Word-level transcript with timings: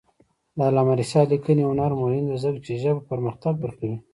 د 0.55 0.59
علامه 0.67 0.93
رشاد 1.01 1.27
لیکنی 1.33 1.63
هنر 1.69 1.91
مهم 2.01 2.23
دی 2.29 2.37
ځکه 2.43 2.59
چې 2.65 2.81
ژبه 2.83 3.01
پرمختګ 3.11 3.53
ورکوي. 3.59 3.97